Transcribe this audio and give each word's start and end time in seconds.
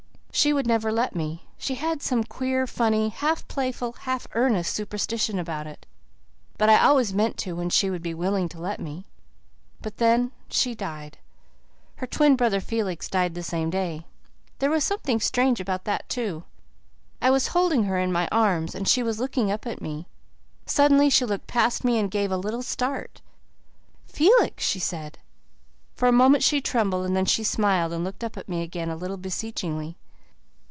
"She 0.33 0.53
would 0.53 0.65
never 0.65 0.91
let 0.93 1.13
me. 1.13 1.45
She 1.57 1.75
had 1.75 2.01
some 2.01 2.23
queer, 2.23 2.65
funny, 2.65 3.09
half 3.09 3.45
playful, 3.49 3.91
half 3.91 4.25
earnest 4.31 4.73
superstition 4.73 5.37
about 5.37 5.67
it. 5.67 5.85
But 6.57 6.69
I 6.69 6.77
always 6.79 7.13
meant 7.13 7.37
to 7.39 7.51
when 7.53 7.69
she 7.69 7.89
would 7.89 8.01
become 8.01 8.17
willing 8.19 8.49
to 8.49 8.59
let 8.59 8.79
me. 8.79 9.05
And 9.83 9.93
then 9.97 10.31
she 10.49 10.73
died. 10.73 11.17
Her 11.97 12.07
twin 12.07 12.37
brother 12.37 12.61
Felix 12.61 13.07
died 13.09 13.35
the 13.35 13.43
same 13.43 13.69
day. 13.69 14.05
There 14.59 14.71
was 14.71 14.85
something 14.85 15.19
strange 15.19 15.59
about 15.59 15.83
that, 15.83 16.07
too. 16.07 16.45
I 17.21 17.29
was 17.29 17.49
holding 17.49 17.83
her 17.83 17.99
in 17.99 18.11
my 18.11 18.29
arms 18.31 18.73
and 18.73 18.87
she 18.87 19.03
was 19.03 19.19
looking 19.19 19.51
up 19.51 19.67
at 19.67 19.81
me; 19.81 20.07
suddenly 20.65 21.09
she 21.09 21.25
looked 21.25 21.47
past 21.47 21.83
me 21.83 21.99
and 21.99 22.09
gave 22.09 22.31
a 22.31 22.37
little 22.37 22.63
start. 22.63 23.21
'Felix!' 24.05 24.63
she 24.63 24.79
said. 24.79 25.19
For 25.93 26.07
a 26.07 26.11
moment 26.13 26.41
she 26.43 26.61
trembled 26.61 27.05
and 27.05 27.15
then 27.17 27.25
she 27.25 27.43
smiled 27.43 27.91
and 27.93 28.03
looked 28.05 28.23
up 28.23 28.37
at 28.37 28.49
me 28.49 28.61
again 28.63 28.89
a 28.89 28.95
little 28.95 29.17
beseechingly. 29.17 29.97